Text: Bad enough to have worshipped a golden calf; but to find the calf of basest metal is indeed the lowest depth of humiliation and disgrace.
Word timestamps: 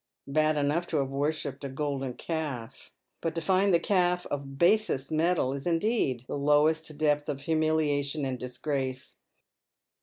Bad 0.25 0.57
enough 0.57 0.87
to 0.87 0.97
have 0.97 1.11
worshipped 1.11 1.63
a 1.63 1.69
golden 1.69 2.15
calf; 2.15 2.91
but 3.21 3.35
to 3.35 3.41
find 3.41 3.71
the 3.71 3.79
calf 3.79 4.25
of 4.31 4.57
basest 4.57 5.11
metal 5.11 5.53
is 5.53 5.67
indeed 5.67 6.25
the 6.27 6.39
lowest 6.39 6.97
depth 6.97 7.29
of 7.29 7.41
humiliation 7.41 8.25
and 8.25 8.39
disgrace. 8.39 9.13